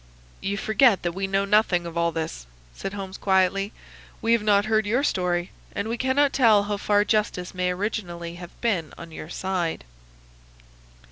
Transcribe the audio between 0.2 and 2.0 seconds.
"You forget that we know nothing of